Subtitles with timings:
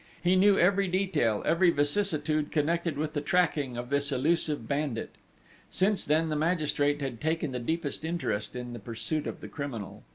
[0.23, 5.11] He knew every detail, every vicissitude connected with the tracking of this elusive bandit.
[5.69, 10.03] Since then the magistrate had taken the deepest interest in the pursuit of the criminal.